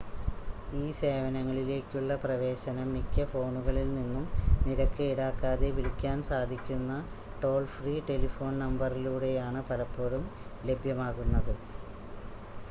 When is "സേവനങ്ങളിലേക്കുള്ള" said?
0.99-2.13